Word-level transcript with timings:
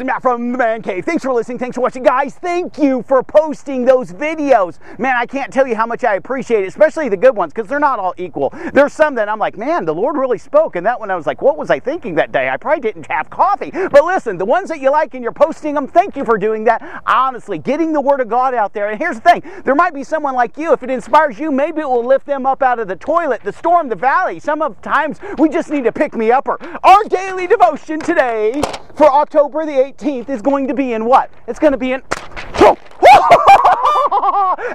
This 0.00 0.06
Matt 0.06 0.22
from 0.22 0.52
the 0.52 0.56
Man 0.56 0.80
Cave. 0.80 1.04
Thanks 1.04 1.22
for 1.22 1.30
listening. 1.30 1.58
Thanks 1.58 1.74
for 1.74 1.82
watching. 1.82 2.02
Guys, 2.02 2.34
thank 2.34 2.78
you 2.78 3.02
for 3.02 3.22
posting 3.22 3.84
those 3.84 4.14
videos. 4.14 4.78
Man, 4.98 5.14
I 5.14 5.26
can't 5.26 5.52
tell 5.52 5.66
you 5.66 5.76
how 5.76 5.84
much 5.84 6.04
I 6.04 6.14
appreciate 6.14 6.64
it, 6.64 6.68
especially 6.68 7.10
the 7.10 7.18
good 7.18 7.36
ones, 7.36 7.52
because 7.52 7.68
they're 7.68 7.78
not 7.78 7.98
all 7.98 8.14
equal. 8.16 8.50
There's 8.72 8.94
some 8.94 9.14
that 9.16 9.28
I'm 9.28 9.38
like, 9.38 9.58
man, 9.58 9.84
the 9.84 9.94
Lord 9.94 10.16
really 10.16 10.38
spoke. 10.38 10.74
And 10.74 10.86
that 10.86 10.98
one 10.98 11.10
I 11.10 11.16
was 11.16 11.26
like, 11.26 11.42
what 11.42 11.58
was 11.58 11.68
I 11.68 11.80
thinking 11.80 12.14
that 12.14 12.32
day? 12.32 12.48
I 12.48 12.56
probably 12.56 12.80
didn't 12.80 13.08
have 13.10 13.28
coffee. 13.28 13.70
But 13.70 14.02
listen, 14.06 14.38
the 14.38 14.46
ones 14.46 14.70
that 14.70 14.80
you 14.80 14.90
like 14.90 15.12
and 15.12 15.22
you're 15.22 15.32
posting 15.32 15.74
them, 15.74 15.86
thank 15.86 16.16
you 16.16 16.24
for 16.24 16.38
doing 16.38 16.64
that. 16.64 17.02
Honestly, 17.04 17.58
getting 17.58 17.92
the 17.92 18.00
Word 18.00 18.20
of 18.20 18.28
God 18.28 18.54
out 18.54 18.72
there. 18.72 18.88
And 18.88 18.98
here's 18.98 19.20
the 19.20 19.28
thing 19.28 19.42
there 19.66 19.74
might 19.74 19.92
be 19.92 20.02
someone 20.02 20.34
like 20.34 20.56
you. 20.56 20.72
If 20.72 20.82
it 20.82 20.88
inspires 20.88 21.38
you, 21.38 21.52
maybe 21.52 21.82
it 21.82 21.88
will 21.88 22.06
lift 22.06 22.24
them 22.24 22.46
up 22.46 22.62
out 22.62 22.78
of 22.78 22.88
the 22.88 22.96
toilet, 22.96 23.42
the 23.44 23.52
storm, 23.52 23.90
the 23.90 23.96
valley. 23.96 24.40
Some 24.40 24.62
of 24.62 24.80
times 24.80 25.18
we 25.36 25.50
just 25.50 25.68
need 25.68 25.84
to 25.84 25.92
pick 25.92 26.14
me 26.14 26.30
upper. 26.30 26.56
Our 26.82 27.04
daily 27.04 27.46
devotion 27.46 28.00
today 28.00 28.62
for 28.94 29.12
October 29.12 29.66
the 29.66 29.89
18th 29.92 30.28
is 30.28 30.42
going 30.42 30.68
to 30.68 30.74
be 30.74 30.92
in 30.92 31.04
what? 31.04 31.30
It's 31.48 31.58
going 31.58 31.72
to 31.72 31.78
be 31.78 31.92
in. 31.92 32.02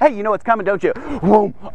hey, 0.02 0.16
you 0.16 0.24
know 0.24 0.32
what's 0.32 0.44
coming, 0.44 0.66
don't 0.66 0.84
you? 0.84 0.94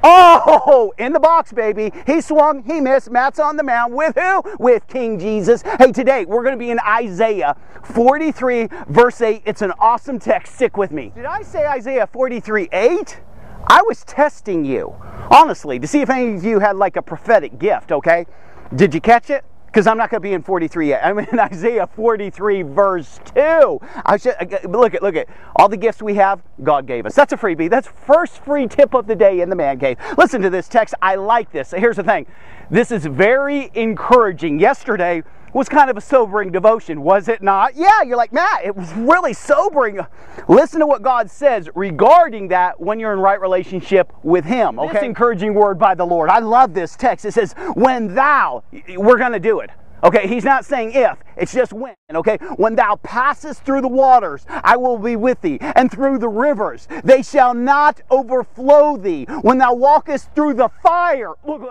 Oh, 0.02 0.92
in 0.98 1.12
the 1.12 1.20
box, 1.20 1.52
baby. 1.52 1.92
He 2.06 2.20
swung, 2.20 2.62
he 2.64 2.80
missed. 2.80 3.10
Matt's 3.10 3.38
on 3.38 3.56
the 3.56 3.62
mound 3.62 3.94
with 3.94 4.16
who? 4.16 4.42
With 4.58 4.86
King 4.88 5.18
Jesus. 5.18 5.62
Hey, 5.62 5.92
today 5.92 6.24
we're 6.24 6.42
going 6.42 6.54
to 6.54 6.58
be 6.58 6.70
in 6.70 6.78
Isaiah 6.80 7.56
43, 7.84 8.68
verse 8.88 9.20
8. 9.20 9.42
It's 9.46 9.62
an 9.62 9.72
awesome 9.78 10.18
text. 10.18 10.54
Stick 10.54 10.76
with 10.76 10.90
me. 10.90 11.12
Did 11.14 11.24
I 11.24 11.42
say 11.42 11.66
Isaiah 11.66 12.06
43, 12.06 12.68
8? 12.72 13.20
I 13.68 13.82
was 13.82 14.04
testing 14.04 14.64
you, 14.64 14.94
honestly, 15.30 15.78
to 15.78 15.86
see 15.86 16.00
if 16.00 16.10
any 16.10 16.34
of 16.34 16.44
you 16.44 16.58
had 16.58 16.76
like 16.76 16.96
a 16.96 17.02
prophetic 17.02 17.58
gift, 17.58 17.92
okay? 17.92 18.26
Did 18.74 18.94
you 18.94 19.00
catch 19.00 19.30
it? 19.30 19.44
Because 19.70 19.86
I'm 19.86 19.96
not 19.96 20.10
going 20.10 20.20
to 20.20 20.28
be 20.28 20.32
in 20.32 20.42
43 20.42 20.88
yet. 20.88 21.04
I'm 21.04 21.18
in 21.18 21.38
Isaiah 21.38 21.86
43 21.86 22.62
verse 22.62 23.20
2. 23.34 23.80
I 24.04 24.16
should, 24.16 24.34
look 24.68 24.94
at 24.94 25.02
look 25.02 25.16
at 25.16 25.28
all 25.56 25.68
the 25.68 25.76
gifts 25.76 26.02
we 26.02 26.14
have. 26.14 26.42
God 26.62 26.86
gave 26.86 27.06
us. 27.06 27.14
That's 27.14 27.32
a 27.32 27.36
freebie. 27.36 27.70
That's 27.70 27.88
first 27.88 28.44
free 28.44 28.66
tip 28.66 28.94
of 28.94 29.06
the 29.06 29.14
day 29.14 29.40
in 29.40 29.48
the 29.48 29.56
man 29.56 29.78
cave. 29.78 29.98
Listen 30.18 30.42
to 30.42 30.50
this 30.50 30.68
text. 30.68 30.94
I 31.00 31.14
like 31.14 31.52
this. 31.52 31.70
Here's 31.70 31.96
the 31.96 32.02
thing. 32.02 32.26
This 32.70 32.90
is 32.90 33.06
very 33.06 33.70
encouraging. 33.74 34.58
Yesterday 34.58 35.22
was 35.52 35.68
kind 35.68 35.90
of 35.90 35.96
a 35.96 36.00
sobering 36.00 36.50
devotion, 36.50 37.02
was 37.02 37.28
it 37.28 37.42
not? 37.42 37.76
Yeah, 37.76 38.02
you're 38.02 38.16
like, 38.16 38.32
Matt, 38.32 38.64
it 38.64 38.76
was 38.76 38.92
really 38.94 39.32
sobering. 39.32 40.00
Listen 40.48 40.80
to 40.80 40.86
what 40.86 41.02
God 41.02 41.30
says 41.30 41.68
regarding 41.74 42.48
that 42.48 42.80
when 42.80 42.98
you're 43.00 43.12
in 43.12 43.20
right 43.20 43.40
relationship 43.40 44.12
with 44.22 44.44
Him. 44.44 44.78
Okay, 44.78 44.92
this 44.92 45.02
encouraging 45.02 45.54
word 45.54 45.78
by 45.78 45.94
the 45.94 46.04
Lord. 46.04 46.30
I 46.30 46.38
love 46.38 46.74
this 46.74 46.96
text. 46.96 47.24
It 47.24 47.32
says, 47.32 47.54
"When 47.74 48.14
thou," 48.14 48.62
we're 48.96 49.18
going 49.18 49.32
to 49.32 49.40
do 49.40 49.60
it. 49.60 49.70
Okay, 50.02 50.26
he's 50.26 50.44
not 50.44 50.64
saying 50.64 50.92
if, 50.92 51.18
it's 51.40 51.52
just 51.52 51.72
when. 51.72 51.94
Okay, 52.12 52.38
when 52.56 52.74
thou 52.74 52.96
passest 52.96 53.62
through 53.62 53.82
the 53.82 53.88
waters, 53.88 54.44
I 54.48 54.76
will 54.76 54.98
be 54.98 55.14
with 55.14 55.40
thee, 55.40 55.58
and 55.60 55.90
through 55.90 56.18
the 56.18 56.28
rivers, 56.28 56.88
they 57.04 57.22
shall 57.22 57.54
not 57.54 58.00
overflow 58.10 58.96
thee. 58.96 59.26
When 59.42 59.58
thou 59.58 59.74
walkest 59.74 60.34
through 60.34 60.54
the 60.54 60.68
fire, 60.82 61.34
look, 61.44 61.62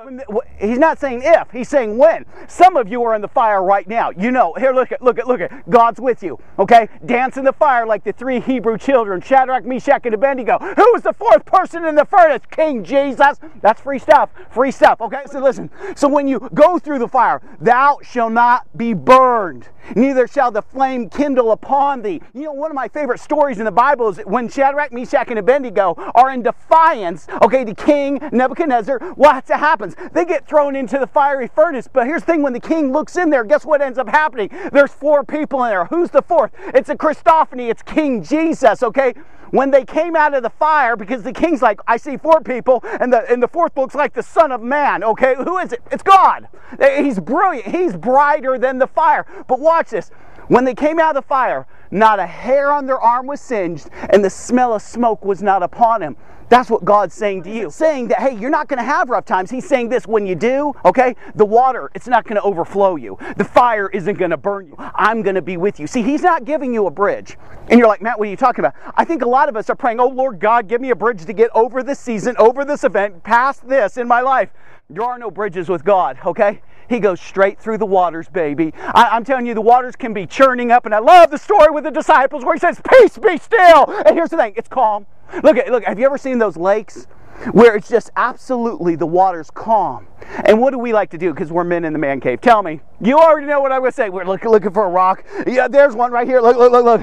he's 0.58 0.78
not 0.80 0.98
saying 0.98 1.22
if, 1.24 1.52
he's 1.52 1.68
saying 1.68 1.98
when. 1.98 2.26
Some 2.48 2.78
of 2.78 2.88
you 2.88 3.04
are 3.04 3.16
in 3.16 3.22
the 3.22 3.28
fire 3.28 3.62
right 3.62 3.88
now. 3.88 4.12
You 4.12 4.32
know, 4.32 4.54
here, 4.54 4.72
look 4.72 4.92
at, 4.92 5.02
look 5.02 5.20
at, 5.20 5.28
look 5.28 5.42
at, 5.42 5.70
God's 5.70 6.00
with 6.00 6.24
you. 6.24 6.40
Okay, 6.58 6.88
dance 7.06 7.36
in 7.38 7.44
the 7.44 7.54
fire 7.54 7.86
like 7.86 8.04
the 8.04 8.14
three 8.14 8.40
Hebrew 8.40 8.78
children, 8.78 9.22
Shadrach, 9.22 9.66
Meshach, 9.66 10.06
and 10.06 10.16
Abednego. 10.16 10.58
Who 10.60 10.96
is 10.96 11.04
the 11.04 11.14
fourth 11.14 11.46
person 11.46 11.86
in 11.86 11.96
the 11.96 12.06
furnace? 12.06 12.42
King 12.50 12.84
Jesus. 12.84 13.40
That's 13.62 13.82
free 13.82 14.00
stuff, 14.00 14.30
free 14.52 14.72
stuff. 14.72 15.02
Okay, 15.02 15.24
so 15.30 15.40
listen. 15.40 15.70
So 15.96 16.08
when 16.08 16.28
you 16.28 16.50
go 16.54 16.80
through 16.80 17.00
the 17.00 17.08
fire, 17.08 17.42
thou 17.60 18.00
shall 18.02 18.30
not 18.30 18.66
be 18.78 18.94
burned, 18.94 19.59
neither 19.96 20.28
shall 20.28 20.52
the 20.52 20.62
flame 20.62 21.10
kindle 21.10 21.52
upon 21.52 22.02
thee. 22.02 22.22
You 22.34 22.44
know, 22.44 22.54
one 22.54 22.72
of 22.72 22.76
my 22.76 22.88
favorite 22.88 23.20
stories 23.20 23.60
in 23.60 23.66
the 23.66 23.72
Bible 23.72 24.10
is 24.10 24.18
when 24.20 24.50
Shadrach, 24.50 24.92
Meshach, 24.92 25.30
and 25.30 25.40
Abednego 25.40 25.96
are 26.16 26.32
in 26.32 26.44
defiance, 26.44 27.28
okay, 27.42 27.64
to 27.64 27.74
King 27.74 28.20
Nebuchadnezzar. 28.32 29.00
What 29.16 29.48
happens? 29.48 29.96
They 30.14 30.26
get 30.26 30.48
thrown 30.48 30.76
into 30.76 30.98
the 30.98 31.08
fiery 31.08 31.48
furnace. 31.48 31.88
But 31.92 32.08
here's 32.08 32.22
the 32.22 32.34
thing 32.34 32.42
when 32.42 32.54
the 32.54 32.60
king 32.60 32.92
looks 32.92 33.18
in 33.18 33.30
there, 33.30 33.44
guess 33.44 33.66
what 33.66 33.82
ends 33.82 33.98
up 33.98 34.10
happening? 34.10 34.50
There's 34.72 34.92
four 34.92 35.24
people 35.24 35.64
in 35.64 35.70
there. 35.70 35.86
Who's 35.86 36.10
the 36.12 36.22
fourth? 36.22 36.52
It's 36.74 36.90
a 36.90 36.96
Christophany, 36.96 37.70
it's 37.70 37.82
King 37.82 38.24
Jesus, 38.24 38.84
okay? 38.84 39.14
when 39.52 39.72
they 39.72 39.84
came 39.84 40.16
out 40.16 40.34
of 40.34 40.44
the 40.44 40.50
fire, 40.50 40.96
because 40.96 41.24
the 41.24 41.34
king's 41.34 41.62
like, 41.62 41.80
I 41.88 41.98
see 41.98 42.18
four 42.18 42.42
people, 42.42 42.84
and 43.00 43.12
the, 43.12 43.30
and 43.32 43.42
the 43.42 43.48
fourth 43.48 43.76
looks 43.78 43.96
like 43.96 44.14
the 44.14 44.24
Son 44.24 44.52
of 44.52 44.62
Man. 44.62 45.04
Okay, 45.04 45.36
who 45.36 45.58
is 45.58 45.74
it? 45.74 45.82
It's 45.92 46.04
God. 46.04 46.48
He's 46.80 47.20
brilliant. 47.20 47.68
He's 47.68 47.96
brighter 47.96 48.58
than 48.58 48.78
the 48.78 48.88
fire. 48.88 49.26
But 49.50 49.60
watch 49.60 49.90
this. 49.90 50.12
When 50.48 50.64
they 50.64 50.74
came 50.74 51.00
out 51.00 51.16
of 51.16 51.24
the 51.24 51.28
fire, 51.28 51.68
not 51.92 52.20
a 52.20 52.26
hair 52.26 52.72
on 52.72 52.86
their 52.86 53.00
arm 53.00 53.28
was 53.28 53.42
singed, 53.42 53.90
and 54.12 54.24
the 54.24 54.30
smell 54.30 54.74
of 54.74 54.82
smoke 54.82 55.26
was 55.26 55.44
not 55.44 55.64
upon 55.64 56.02
him. 56.02 56.16
That's 56.50 56.70
what 56.70 56.84
God's 56.84 57.14
saying 57.14 57.44
to 57.44 57.52
you. 57.52 57.70
Saying 57.70 58.08
that, 58.08 58.20
hey, 58.20 58.36
you're 58.36 58.50
not 58.50 58.68
going 58.68 58.80
to 58.80 58.84
have 58.84 59.10
rough 59.10 59.26
times. 59.26 59.52
He's 59.52 59.68
saying 59.68 59.90
this 59.90 60.08
when 60.08 60.26
you 60.26 60.34
do, 60.34 60.74
okay? 60.86 61.16
The 61.36 61.46
water, 61.46 61.92
it's 61.94 62.08
not 62.08 62.24
going 62.24 62.38
to 62.38 62.42
overflow 62.42 62.96
you. 62.96 63.20
The 63.38 63.44
fire 63.44 63.90
isn't 63.90 64.18
going 64.18 64.32
to 64.32 64.38
burn 64.38 64.68
you. 64.68 64.76
I'm 64.78 65.22
going 65.22 65.36
to 65.36 65.44
be 65.44 65.58
with 65.58 65.80
you. 65.80 65.86
See, 65.86 66.02
He's 66.02 66.24
not 66.24 66.46
giving 66.46 66.74
you 66.74 66.88
a 66.88 66.92
bridge. 66.92 67.38
And 67.68 67.78
you're 67.80 67.88
like, 67.88 68.02
Matt, 68.02 68.18
what 68.18 68.28
are 68.28 68.32
you 68.32 68.38
talking 68.38 68.66
about? 68.66 68.74
I 68.96 69.06
think 69.06 69.22
a 69.22 69.30
lot 69.30 69.50
of 69.50 69.56
us 69.56 69.70
are 69.70 69.76
praying, 69.76 70.00
oh, 70.00 70.08
Lord 70.08 70.40
God, 70.40 70.68
give 70.68 70.82
me 70.82 70.90
a 70.90 70.96
bridge 70.96 71.26
to 71.26 71.34
get 71.34 71.52
over 71.54 71.84
this 71.84 72.00
season, 72.00 72.36
over 72.40 72.66
this 72.66 72.84
event, 72.84 73.24
past 73.24 73.68
this 73.68 73.98
in 73.98 74.08
my 74.08 74.22
life. 74.22 74.50
There 74.90 75.04
are 75.04 75.20
no 75.20 75.30
bridges 75.30 75.70
with 75.70 75.84
God, 75.84 76.18
okay? 76.26 76.62
He 76.90 77.00
goes 77.00 77.22
straight 77.22 77.60
through 77.60 77.78
the 77.78 77.86
waters, 77.86 78.28
baby. 78.28 78.74
I, 78.76 79.16
am 79.16 79.24
telling 79.24 79.46
you, 79.46 79.54
the 79.54 79.62
waters 79.62 79.96
can 79.96 80.12
be 80.12 80.26
churning 80.26 80.72
up, 80.72 80.86
and 80.86 80.96
I 80.96 81.00
love 81.00 81.30
the 81.30 81.38
story 81.38 81.72
with 81.72 81.84
the 81.84 81.92
disciples 81.92 82.44
where 82.44 82.56
he 82.56 82.60
says, 82.60 82.82
Peace 82.90 83.18
be 83.18 83.38
still. 83.38 83.92
And 84.06 84.16
here's 84.16 84.32
the 84.32 84.38
thing 84.38 84.54
it's 84.56 84.68
calm. 84.68 85.06
Look 85.44 85.58
at 85.58 85.70
look, 85.70 85.84
have 85.84 86.00
you 86.00 86.06
ever 86.06 86.18
seen 86.18 86.40
those 86.40 86.58
lakes? 86.58 87.08
Where 87.52 87.76
it's 87.76 87.88
just 87.88 88.10
absolutely 88.18 88.96
the 88.96 89.06
water's 89.06 89.50
calm. 89.50 90.08
And 90.46 90.60
what 90.60 90.72
do 90.72 90.80
we 90.80 90.92
like 90.92 91.10
to 91.12 91.18
do? 91.18 91.32
Because 91.32 91.52
we're 91.52 91.64
men 91.64 91.86
in 91.86 91.94
the 91.94 92.00
man 92.00 92.20
cave. 92.20 92.42
Tell 92.42 92.62
me. 92.62 92.82
You 93.00 93.18
already 93.18 93.48
know 93.48 93.62
what 93.62 93.72
I 93.72 93.80
would 93.80 93.94
say. 93.94 94.10
We're 94.10 94.26
looking, 94.26 94.50
looking 94.50 94.72
for 94.72 94.84
a 94.84 94.90
rock. 94.90 95.24
Yeah, 95.48 95.70
there's 95.70 95.96
one 95.96 96.12
right 96.12 96.28
here. 96.28 96.42
Look, 96.42 96.58
look, 96.58 96.72
look, 96.72 96.84
look. 96.84 97.02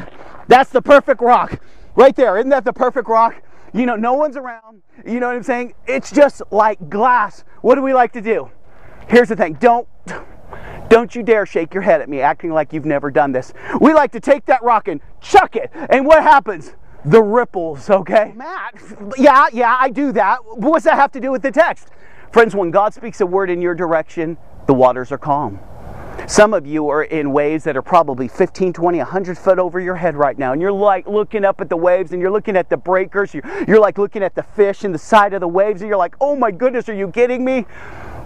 That's 0.49 0.69
the 0.71 0.83
perfect 0.83 1.23
rock. 1.23 1.59
Right 1.95 2.15
there. 2.15 2.37
Isn't 2.37 2.51
that 2.51 2.65
the 2.65 2.73
perfect 2.73 3.09
rock? 3.09 3.43
You 3.73 3.87
know, 3.87 3.97
no 3.97 4.13
one's 4.13 4.37
around. 4.37 4.83
You 5.07 5.21
know 5.21 5.29
what 5.29 5.37
I'm 5.37 5.43
saying? 5.43 5.75
It's 5.87 6.11
just 6.11 6.43
like 6.51 6.91
glass. 6.91 7.45
What 7.63 7.77
do 7.77 7.83
we 7.83 7.95
like 7.95 8.13
to 8.13 8.21
do? 8.21 8.51
Here's 9.09 9.29
the 9.29 9.37
thing. 9.37 9.55
Don't 9.55 9.89
don't 10.89 11.15
you 11.15 11.23
dare 11.23 11.47
shake 11.47 11.75
your 11.75 11.83
head 11.83 12.01
at 12.01 12.09
me 12.09 12.21
acting 12.21 12.53
like 12.53 12.73
you've 12.73 12.85
never 12.85 13.11
done 13.11 13.33
this. 13.33 13.53
We 13.81 13.93
like 13.93 14.13
to 14.13 14.21
take 14.21 14.47
that 14.47 14.63
rock 14.63 14.89
and 14.89 15.01
chuck 15.21 15.57
it. 15.57 15.71
And 15.91 16.07
what 16.07 16.23
happens? 16.23 16.75
The 17.05 17.23
ripples, 17.23 17.91
okay? 17.91 18.33
Matt, 18.35 18.75
yeah, 19.17 19.47
yeah, 19.53 19.77
I 19.79 19.91
do 19.91 20.13
that. 20.13 20.39
What's 20.45 20.85
that 20.85 20.95
have 20.95 21.13
to 21.13 21.21
do 21.21 21.31
with 21.31 21.43
the 21.43 21.51
text? 21.51 21.89
Friends, 22.33 22.55
when 22.55 22.71
God 22.71 22.95
speaks 22.95 23.21
a 23.21 23.27
word 23.27 23.51
in 23.51 23.61
your 23.61 23.75
direction, 23.75 24.37
the 24.67 24.75
waters 24.75 25.13
are 25.13 25.19
calm. 25.19 25.61
Some 26.27 26.55
of 26.55 26.67
you 26.67 26.89
are 26.89 27.05
in 27.05 27.31
waves 27.31 27.63
that 27.65 27.77
are 27.77 27.83
probably 27.83 28.27
15, 28.27 28.73
20, 28.73 28.99
100 28.99 29.39
foot 29.39 29.59
over 29.59 29.79
your 29.79 29.95
head 29.95 30.17
right 30.17 30.37
now. 30.37 30.53
And 30.53 30.61
you're 30.61 30.73
like 30.73 31.07
looking 31.07 31.45
up 31.45 31.61
at 31.61 31.69
the 31.69 31.77
waves 31.77 32.13
and 32.13 32.21
you're 32.21 32.31
looking 32.31 32.57
at 32.57 32.69
the 32.69 32.77
breakers. 32.77 33.33
You're, 33.33 33.45
you're 33.69 33.79
like 33.79 33.99
looking 33.99 34.23
at 34.23 34.35
the 34.35 34.43
fish 34.43 34.85
in 34.85 34.91
the 34.93 34.99
side 34.99 35.35
of 35.35 35.41
the 35.41 35.49
waves. 35.49 35.83
And 35.83 35.89
you're 35.89 35.99
like, 35.99 36.17
oh 36.21 36.35
my 36.35 36.51
goodness, 36.51 36.89
are 36.89 36.95
you 36.95 37.09
kidding 37.09 37.45
me? 37.45 37.67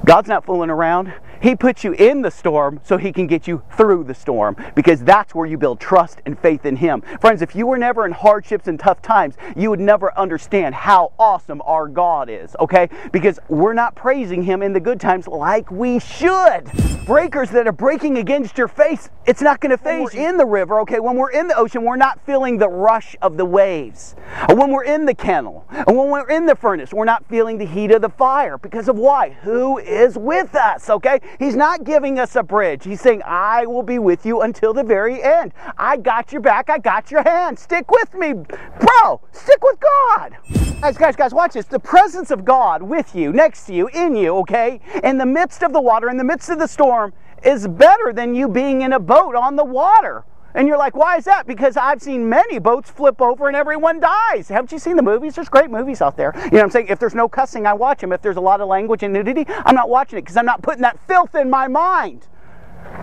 God's 0.04 0.28
not 0.28 0.44
fooling 0.44 0.70
around. 0.70 1.12
He 1.42 1.56
puts 1.56 1.84
you 1.84 1.92
in 1.92 2.22
the 2.22 2.30
storm 2.30 2.80
so 2.84 2.96
He 2.96 3.12
can 3.12 3.26
get 3.26 3.46
you 3.46 3.62
through 3.76 4.04
the 4.04 4.14
storm 4.14 4.56
because 4.74 5.02
that's 5.02 5.34
where 5.34 5.46
you 5.46 5.56
build 5.56 5.80
trust 5.80 6.20
and 6.26 6.38
faith 6.38 6.66
in 6.66 6.76
Him. 6.76 7.02
Friends, 7.20 7.42
if 7.42 7.54
you 7.54 7.66
were 7.66 7.78
never 7.78 8.04
in 8.04 8.12
hardships 8.12 8.68
and 8.68 8.78
tough 8.78 9.00
times, 9.00 9.36
you 9.56 9.70
would 9.70 9.80
never 9.80 10.16
understand 10.18 10.74
how 10.74 11.12
awesome 11.18 11.62
our 11.64 11.88
God 11.88 12.28
is, 12.28 12.54
okay? 12.60 12.88
Because 13.10 13.38
we're 13.48 13.72
not 13.72 13.94
praising 13.94 14.42
Him 14.42 14.62
in 14.62 14.72
the 14.72 14.80
good 14.80 15.00
times 15.00 15.26
like 15.26 15.70
we 15.70 15.98
should. 15.98 16.70
Breakers 17.06 17.50
that 17.50 17.66
are 17.66 17.72
breaking 17.72 18.18
against 18.18 18.58
your 18.58 18.68
face, 18.68 19.08
it's 19.26 19.40
not 19.40 19.60
going 19.60 19.70
to 19.70 19.78
phase 19.78 20.14
in 20.14 20.36
the 20.36 20.46
river, 20.46 20.80
okay? 20.80 21.00
When 21.00 21.16
we're 21.16 21.30
in 21.30 21.48
the 21.48 21.56
ocean, 21.56 21.82
we're 21.84 21.96
not 21.96 22.24
feeling 22.24 22.58
the 22.58 22.68
rush 22.68 23.16
of 23.22 23.36
the 23.36 23.44
waves. 23.44 24.14
When 24.48 24.70
we're 24.70 24.84
in 24.84 25.06
the 25.06 25.14
kennel, 25.14 25.66
and 25.70 25.96
when 25.96 26.10
we're 26.10 26.28
in 26.28 26.46
the 26.46 26.54
furnace, 26.54 26.92
we're 26.92 27.04
not 27.04 27.26
feeling 27.28 27.58
the 27.58 27.64
heat 27.64 27.90
of 27.90 28.02
the 28.02 28.10
fire 28.10 28.58
because 28.58 28.88
of 28.88 28.96
why? 28.96 29.30
Who 29.42 29.78
is 29.90 30.16
with 30.16 30.54
us, 30.54 30.88
okay? 30.88 31.20
He's 31.38 31.56
not 31.56 31.84
giving 31.84 32.18
us 32.18 32.36
a 32.36 32.42
bridge. 32.42 32.84
He's 32.84 33.00
saying, 33.00 33.22
I 33.24 33.66
will 33.66 33.82
be 33.82 33.98
with 33.98 34.24
you 34.24 34.42
until 34.42 34.72
the 34.72 34.84
very 34.84 35.22
end. 35.22 35.52
I 35.76 35.96
got 35.96 36.32
your 36.32 36.40
back. 36.40 36.70
I 36.70 36.78
got 36.78 37.10
your 37.10 37.22
hand. 37.22 37.58
Stick 37.58 37.90
with 37.90 38.14
me. 38.14 38.32
Bro, 38.32 39.20
stick 39.32 39.62
with 39.62 39.78
God. 39.80 40.36
Guys, 40.80 40.96
guys, 40.96 41.16
guys, 41.16 41.34
watch 41.34 41.52
this. 41.52 41.66
The 41.66 41.78
presence 41.78 42.30
of 42.30 42.44
God 42.44 42.82
with 42.82 43.14
you, 43.14 43.32
next 43.32 43.66
to 43.66 43.74
you, 43.74 43.88
in 43.88 44.16
you, 44.16 44.36
okay? 44.38 44.80
In 45.04 45.18
the 45.18 45.26
midst 45.26 45.62
of 45.62 45.72
the 45.72 45.80
water, 45.80 46.08
in 46.08 46.16
the 46.16 46.24
midst 46.24 46.48
of 46.48 46.58
the 46.58 46.68
storm, 46.68 47.12
is 47.42 47.66
better 47.66 48.12
than 48.12 48.34
you 48.34 48.48
being 48.48 48.82
in 48.82 48.92
a 48.92 49.00
boat 49.00 49.34
on 49.34 49.56
the 49.56 49.64
water. 49.64 50.24
And 50.54 50.66
you're 50.66 50.78
like, 50.78 50.96
why 50.96 51.16
is 51.16 51.24
that? 51.24 51.46
Because 51.46 51.76
I've 51.76 52.02
seen 52.02 52.28
many 52.28 52.58
boats 52.58 52.90
flip 52.90 53.20
over 53.20 53.46
and 53.46 53.56
everyone 53.56 54.00
dies. 54.00 54.48
Haven't 54.48 54.72
you 54.72 54.78
seen 54.78 54.96
the 54.96 55.02
movies? 55.02 55.34
There's 55.34 55.48
great 55.48 55.70
movies 55.70 56.02
out 56.02 56.16
there. 56.16 56.32
You 56.36 56.42
know 56.42 56.48
what 56.50 56.62
I'm 56.62 56.70
saying? 56.70 56.88
If 56.88 56.98
there's 56.98 57.14
no 57.14 57.28
cussing, 57.28 57.66
I 57.66 57.72
watch 57.72 58.00
them. 58.00 58.12
If 58.12 58.22
there's 58.22 58.36
a 58.36 58.40
lot 58.40 58.60
of 58.60 58.68
language 58.68 59.02
and 59.02 59.12
nudity, 59.12 59.44
I'm 59.48 59.74
not 59.74 59.88
watching 59.88 60.18
it 60.18 60.22
because 60.22 60.36
I'm 60.36 60.46
not 60.46 60.62
putting 60.62 60.82
that 60.82 60.98
filth 61.06 61.34
in 61.34 61.50
my 61.50 61.68
mind. 61.68 62.26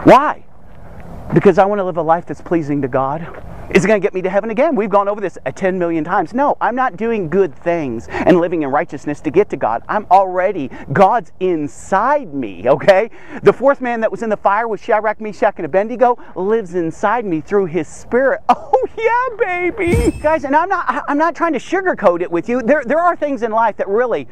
Why? 0.04 0.44
because 1.34 1.58
I 1.58 1.66
want 1.66 1.80
to 1.80 1.84
live 1.84 1.98
a 1.98 2.02
life 2.02 2.26
that's 2.26 2.42
pleasing 2.42 2.82
to 2.82 2.88
God? 2.88 3.22
Is 3.72 3.84
it 3.84 3.88
going 3.90 4.00
to 4.00 4.06
get 4.06 4.14
me 4.14 4.22
to 4.22 4.30
heaven 4.30 4.50
again? 4.50 4.78
We've 4.78 4.90
gone 4.90 5.10
over 5.10 5.20
this 5.20 5.38
a 5.46 5.52
10 5.52 5.78
million 5.78 6.06
times. 6.06 6.34
No, 6.34 6.56
I'm 6.62 6.76
not 6.76 6.96
doing 6.96 7.28
good 7.28 7.54
things 7.54 8.08
and 8.08 8.40
living 8.40 8.64
in 8.64 8.70
righteousness 8.70 9.20
to 9.22 9.30
get 9.30 9.50
to 9.50 9.58
God. 9.58 9.84
I'm 9.90 10.08
already, 10.10 10.70
God's 10.94 11.34
inside 11.42 12.34
me, 12.34 12.70
okay? 12.70 13.12
The 13.44 13.52
fourth 13.52 13.82
man 13.82 14.00
that 14.02 14.10
was 14.10 14.24
in 14.24 14.30
the 14.30 14.38
fire 14.38 14.70
with 14.70 14.82
Shadrach, 14.82 15.20
Meshach, 15.20 15.56
and 15.58 15.66
Abednego 15.66 16.18
lives 16.36 16.76
inside 16.76 17.26
me 17.26 17.42
through 17.42 17.66
his 17.66 17.88
spirit. 17.88 18.42
Oh, 18.80 18.88
yeah, 18.96 19.72
baby. 19.72 20.12
Guys, 20.22 20.44
and 20.44 20.56
I'm 20.56 20.70
not, 20.70 21.04
I'm 21.08 21.18
not 21.18 21.36
trying 21.36 21.54
to 21.54 21.60
sugarcoat 21.60 22.22
it 22.22 22.30
with 22.30 22.48
you. 22.48 22.62
There, 22.62 22.84
there 22.86 23.00
are 23.00 23.16
things 23.16 23.42
in 23.42 23.52
life 23.52 23.76
that 23.78 23.88
really 23.88 24.28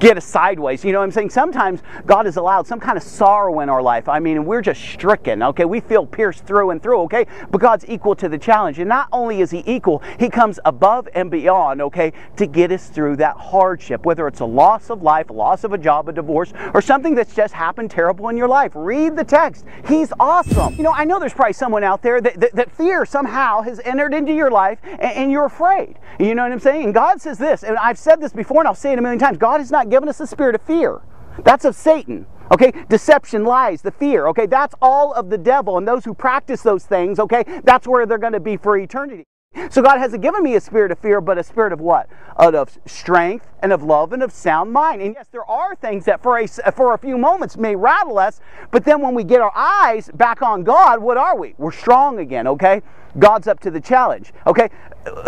get 0.00 0.16
us 0.16 0.24
sideways. 0.24 0.84
You 0.84 0.90
know 0.90 0.98
what 0.98 1.04
I'm 1.04 1.12
saying? 1.12 1.30
Sometimes 1.30 1.82
God 2.04 2.26
has 2.26 2.36
allowed 2.36 2.66
some 2.66 2.80
kind 2.80 2.96
of 2.96 3.04
sorrow 3.04 3.60
in 3.60 3.68
our 3.68 3.80
life. 3.80 4.08
I 4.08 4.18
mean, 4.18 4.44
we're 4.44 4.60
just 4.60 4.80
stricken, 4.80 5.40
okay? 5.40 5.66
We 5.66 5.78
feel 5.78 6.04
pierced 6.04 6.44
through 6.46 6.70
and 6.70 6.82
through, 6.82 7.02
okay? 7.02 7.26
But 7.52 7.60
God's 7.60 7.84
equal 7.88 8.16
to 8.16 8.28
the 8.28 8.38
challenge 8.38 8.65
challenge. 8.66 8.78
And 8.78 8.88
not 8.88 9.08
only 9.12 9.40
is 9.40 9.50
He 9.50 9.62
equal, 9.66 10.02
He 10.18 10.28
comes 10.28 10.58
above 10.64 11.08
and 11.14 11.30
beyond, 11.30 11.80
okay, 11.82 12.12
to 12.36 12.46
get 12.46 12.72
us 12.72 12.88
through 12.88 13.16
that 13.16 13.36
hardship, 13.36 14.04
whether 14.04 14.26
it's 14.26 14.40
a 14.40 14.44
loss 14.44 14.90
of 14.90 15.02
life, 15.02 15.30
loss 15.30 15.64
of 15.64 15.72
a 15.72 15.78
job, 15.78 16.08
a 16.08 16.12
divorce, 16.12 16.52
or 16.74 16.82
something 16.82 17.14
that's 17.14 17.34
just 17.34 17.54
happened 17.54 17.90
terrible 17.90 18.28
in 18.28 18.36
your 18.36 18.48
life. 18.48 18.72
Read 18.74 19.16
the 19.16 19.24
text. 19.24 19.64
He's 19.88 20.12
awesome. 20.18 20.74
You 20.76 20.82
know, 20.82 20.92
I 20.92 21.04
know 21.04 21.18
there's 21.18 21.34
probably 21.34 21.52
someone 21.52 21.84
out 21.84 22.02
there 22.02 22.20
that, 22.20 22.40
that, 22.40 22.54
that 22.54 22.72
fear 22.72 23.04
somehow 23.04 23.62
has 23.62 23.80
entered 23.80 24.14
into 24.14 24.32
your 24.32 24.50
life 24.50 24.78
and, 24.84 25.00
and 25.00 25.32
you're 25.32 25.46
afraid. 25.46 25.98
You 26.18 26.34
know 26.34 26.42
what 26.42 26.52
I'm 26.52 26.60
saying? 26.60 26.84
And 26.84 26.94
God 26.94 27.20
says 27.20 27.38
this, 27.38 27.62
and 27.62 27.76
I've 27.76 27.98
said 27.98 28.20
this 28.20 28.32
before 28.32 28.60
and 28.60 28.68
I'll 28.68 28.74
say 28.74 28.92
it 28.92 28.98
a 28.98 29.02
million 29.02 29.18
times 29.18 29.38
God 29.38 29.58
has 29.58 29.70
not 29.70 29.90
given 29.90 30.08
us 30.08 30.18
the 30.18 30.26
spirit 30.26 30.54
of 30.54 30.62
fear. 30.62 31.00
That's 31.44 31.64
of 31.64 31.74
Satan. 31.74 32.26
Okay, 32.52 32.72
deception, 32.88 33.44
lies, 33.44 33.82
the 33.82 33.90
fear. 33.90 34.26
Okay, 34.28 34.46
that's 34.46 34.74
all 34.80 35.12
of 35.12 35.30
the 35.30 35.38
devil. 35.38 35.78
And 35.78 35.86
those 35.86 36.04
who 36.04 36.14
practice 36.14 36.62
those 36.62 36.84
things, 36.84 37.18
okay, 37.18 37.44
that's 37.64 37.86
where 37.86 38.06
they're 38.06 38.18
going 38.18 38.32
to 38.32 38.40
be 38.40 38.56
for 38.56 38.76
eternity. 38.76 39.24
So 39.70 39.82
God 39.82 39.98
hasn't 39.98 40.22
given 40.22 40.42
me 40.42 40.54
a 40.54 40.60
spirit 40.60 40.92
of 40.92 40.98
fear, 40.98 41.20
but 41.20 41.38
a 41.38 41.42
spirit 41.42 41.72
of 41.72 41.80
what? 41.80 42.08
Of 42.36 42.78
strength 42.84 43.48
and 43.62 43.72
of 43.72 43.82
love 43.82 44.12
and 44.12 44.22
of 44.22 44.30
sound 44.30 44.72
mind. 44.72 45.00
And 45.00 45.14
yes, 45.14 45.28
there 45.32 45.48
are 45.50 45.74
things 45.74 46.04
that 46.04 46.22
for 46.22 46.38
a, 46.38 46.46
for 46.46 46.92
a 46.92 46.98
few 46.98 47.16
moments 47.16 47.56
may 47.56 47.74
rattle 47.74 48.18
us, 48.18 48.40
but 48.70 48.84
then 48.84 49.00
when 49.00 49.14
we 49.14 49.24
get 49.24 49.40
our 49.40 49.52
eyes 49.56 50.10
back 50.14 50.42
on 50.42 50.62
God, 50.62 51.00
what 51.00 51.16
are 51.16 51.38
we? 51.38 51.54
We're 51.56 51.72
strong 51.72 52.18
again, 52.18 52.46
okay? 52.46 52.82
God's 53.18 53.48
up 53.48 53.60
to 53.60 53.70
the 53.70 53.80
challenge, 53.80 54.32
okay? 54.46 54.68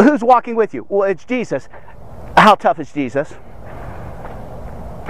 Who's 0.03 0.23
walking 0.23 0.57
with 0.57 0.75
you? 0.75 0.87
Well, 0.91 1.09
it's 1.09 1.25
Jesus. 1.25 1.69
How 2.37 2.55
tough 2.55 2.79
is 2.79 2.93
Jesus? 2.93 3.33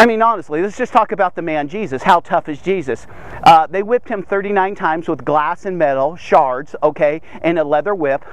I 0.00 0.06
mean, 0.06 0.22
honestly, 0.22 0.62
let's 0.62 0.78
just 0.78 0.92
talk 0.92 1.10
about 1.10 1.34
the 1.34 1.42
man 1.42 1.66
Jesus. 1.66 2.04
How 2.04 2.20
tough 2.20 2.48
is 2.48 2.62
Jesus? 2.62 3.08
Uh, 3.42 3.66
they 3.66 3.82
whipped 3.82 4.08
him 4.08 4.22
39 4.22 4.76
times 4.76 5.08
with 5.08 5.24
glass 5.24 5.66
and 5.66 5.76
metal 5.76 6.14
shards, 6.14 6.76
okay, 6.84 7.20
and 7.42 7.58
a 7.58 7.64
leather 7.64 7.96
whip. 7.96 8.24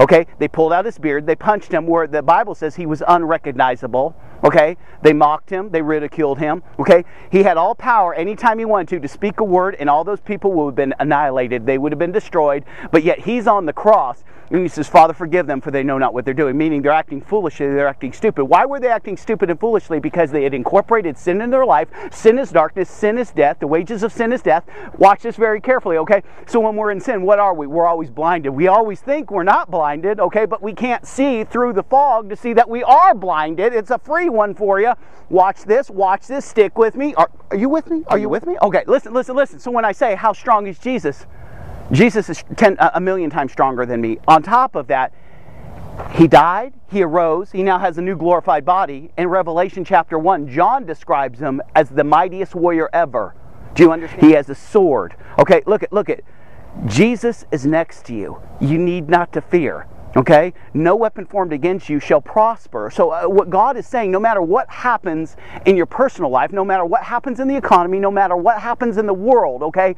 Okay, 0.00 0.26
they 0.40 0.48
pulled 0.48 0.72
out 0.72 0.84
his 0.84 0.98
beard. 0.98 1.24
They 1.24 1.36
punched 1.36 1.72
him 1.72 1.86
where 1.86 2.08
the 2.08 2.22
Bible 2.22 2.56
says 2.56 2.74
he 2.74 2.86
was 2.86 3.04
unrecognizable. 3.06 4.16
Okay, 4.44 4.76
they 5.02 5.12
mocked 5.12 5.50
him. 5.50 5.70
They 5.70 5.82
ridiculed 5.82 6.38
him. 6.38 6.62
Okay, 6.78 7.04
he 7.30 7.42
had 7.42 7.56
all 7.56 7.74
power 7.74 8.14
anytime 8.14 8.58
he 8.58 8.64
wanted 8.64 8.88
to 8.88 9.00
to 9.00 9.08
speak 9.08 9.40
a 9.40 9.44
word, 9.44 9.76
and 9.78 9.88
all 9.88 10.04
those 10.04 10.20
people 10.20 10.52
would 10.52 10.66
have 10.66 10.74
been 10.74 10.94
annihilated. 10.98 11.66
They 11.66 11.78
would 11.78 11.92
have 11.92 11.98
been 11.98 12.12
destroyed. 12.12 12.64
But 12.90 13.04
yet 13.04 13.20
he's 13.20 13.46
on 13.46 13.66
the 13.66 13.72
cross 13.72 14.24
and 14.52 14.60
he 14.60 14.68
says, 14.68 14.86
Father, 14.86 15.14
forgive 15.14 15.46
them, 15.46 15.62
for 15.62 15.70
they 15.70 15.82
know 15.82 15.96
not 15.96 16.12
what 16.12 16.26
they're 16.26 16.34
doing, 16.34 16.58
meaning 16.58 16.82
they're 16.82 16.92
acting 16.92 17.22
foolishly, 17.22 17.68
they're 17.68 17.88
acting 17.88 18.12
stupid. 18.12 18.44
Why 18.44 18.66
were 18.66 18.78
they 18.78 18.88
acting 18.88 19.16
stupid 19.16 19.48
and 19.48 19.58
foolishly? 19.58 19.98
Because 19.98 20.30
they 20.30 20.42
had 20.42 20.52
incorporated 20.52 21.16
sin 21.16 21.40
in 21.40 21.48
their 21.48 21.64
life. 21.64 21.88
Sin 22.12 22.38
is 22.38 22.50
darkness, 22.50 22.90
sin 22.90 23.16
is 23.16 23.30
death. 23.30 23.60
The 23.60 23.66
wages 23.66 24.02
of 24.02 24.12
sin 24.12 24.30
is 24.30 24.42
death. 24.42 24.64
Watch 24.98 25.22
this 25.22 25.36
very 25.36 25.58
carefully, 25.60 25.96
okay? 25.96 26.22
So 26.46 26.60
when 26.60 26.76
we're 26.76 26.90
in 26.90 27.00
sin, 27.00 27.22
what 27.22 27.38
are 27.38 27.54
we? 27.54 27.66
We're 27.66 27.86
always 27.86 28.10
blinded. 28.10 28.50
We 28.50 28.68
always 28.68 29.00
think 29.00 29.30
we're 29.30 29.42
not 29.42 29.70
blinded, 29.70 30.20
okay? 30.20 30.44
But 30.44 30.62
we 30.62 30.74
can't 30.74 31.06
see 31.06 31.44
through 31.44 31.72
the 31.72 31.82
fog 31.82 32.28
to 32.28 32.36
see 32.36 32.52
that 32.52 32.68
we 32.68 32.82
are 32.82 33.14
blinded. 33.14 33.72
It's 33.72 33.90
a 33.90 33.98
free 33.98 34.28
one 34.32 34.54
for 34.54 34.80
you. 34.80 34.92
Watch 35.30 35.62
this, 35.62 35.90
watch 35.90 36.26
this, 36.26 36.44
stick 36.44 36.76
with 36.76 36.96
me. 36.96 37.14
Are, 37.14 37.30
are 37.50 37.56
you 37.56 37.68
with 37.68 37.88
me? 37.88 38.04
Are 38.08 38.18
you 38.18 38.28
with 38.28 38.46
me? 38.46 38.56
Okay, 38.62 38.84
listen, 38.86 39.12
listen, 39.12 39.36
listen. 39.36 39.58
So 39.58 39.70
when 39.70 39.84
I 39.84 39.92
say, 39.92 40.14
How 40.14 40.32
strong 40.32 40.66
is 40.66 40.78
Jesus? 40.78 41.26
Jesus 41.90 42.28
is 42.28 42.42
ten, 42.56 42.78
uh, 42.78 42.90
a 42.94 43.00
million 43.00 43.30
times 43.30 43.52
stronger 43.52 43.84
than 43.84 44.00
me. 44.00 44.18
On 44.26 44.42
top 44.42 44.74
of 44.74 44.86
that, 44.88 45.12
he 46.12 46.26
died, 46.26 46.72
he 46.90 47.02
arose, 47.02 47.52
he 47.52 47.62
now 47.62 47.78
has 47.78 47.98
a 47.98 48.02
new 48.02 48.16
glorified 48.16 48.64
body. 48.64 49.10
In 49.18 49.28
Revelation 49.28 49.84
chapter 49.84 50.18
1, 50.18 50.48
John 50.48 50.86
describes 50.86 51.38
him 51.38 51.60
as 51.74 51.90
the 51.90 52.04
mightiest 52.04 52.54
warrior 52.54 52.88
ever. 52.92 53.34
Do 53.74 53.82
you 53.82 53.92
understand? 53.92 54.22
He 54.22 54.32
has 54.32 54.48
a 54.48 54.54
sword. 54.54 55.14
Okay, 55.38 55.62
look 55.66 55.82
at 55.82 55.92
look 55.92 56.10
at 56.10 56.20
Jesus 56.86 57.44
is 57.50 57.66
next 57.66 58.06
to 58.06 58.14
you. 58.14 58.40
You 58.60 58.78
need 58.78 59.08
not 59.08 59.32
to 59.32 59.40
fear. 59.40 59.86
Okay? 60.16 60.52
No 60.74 60.94
weapon 60.94 61.24
formed 61.26 61.52
against 61.52 61.88
you 61.88 61.98
shall 61.98 62.20
prosper. 62.20 62.90
So, 62.90 63.10
uh, 63.10 63.24
what 63.24 63.48
God 63.48 63.76
is 63.76 63.86
saying, 63.86 64.10
no 64.10 64.20
matter 64.20 64.42
what 64.42 64.68
happens 64.68 65.36
in 65.64 65.76
your 65.76 65.86
personal 65.86 66.30
life, 66.30 66.52
no 66.52 66.64
matter 66.64 66.84
what 66.84 67.02
happens 67.02 67.40
in 67.40 67.48
the 67.48 67.56
economy, 67.56 67.98
no 67.98 68.10
matter 68.10 68.36
what 68.36 68.60
happens 68.60 68.98
in 68.98 69.06
the 69.06 69.14
world, 69.14 69.62
okay, 69.62 69.96